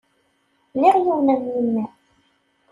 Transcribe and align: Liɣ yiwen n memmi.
Liɣ 0.79 0.95
yiwen 1.03 1.27
n 1.37 1.39
memmi. 1.43 1.85